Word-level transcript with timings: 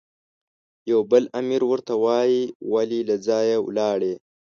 یو 0.91 0.99
بل 1.11 1.23
امیر 1.39 1.61
ورته 1.67 1.93
وایي، 2.03 2.41
ولې 2.71 2.99
له 3.09 3.15
ځایه 3.27 3.57
ولاړې؟ 3.67 4.13